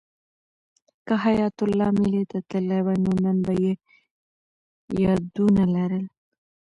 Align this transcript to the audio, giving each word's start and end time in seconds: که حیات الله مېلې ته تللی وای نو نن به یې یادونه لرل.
که 1.05 1.13
حیات 1.25 1.57
الله 1.65 1.89
مېلې 1.99 2.23
ته 2.31 2.37
تللی 2.49 2.79
وای 2.85 2.97
نو 3.03 3.11
نن 3.23 3.37
به 3.45 3.53
یې 3.63 3.73
یادونه 5.03 5.63
لرل. 5.75 6.05